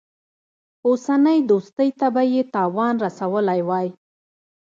اوسنۍ 0.87 1.39
دوستۍ 1.51 1.89
ته 1.99 2.07
به 2.13 2.23
یې 2.33 2.41
تاوان 2.55 2.93
رسولی 3.05 3.61
وای. 3.67 3.87